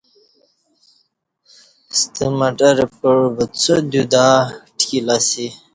ستہ 1.97 2.25
مٹر 2.39 2.77
پکعو 2.97 3.25
وڅودیو 3.37 4.03
دا 4.13 4.27
ٹکِیل 4.77 5.07
اسی۔ 5.15 5.45